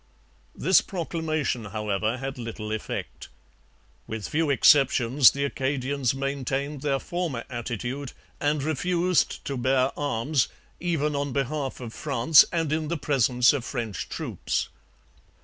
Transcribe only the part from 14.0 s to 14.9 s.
troops.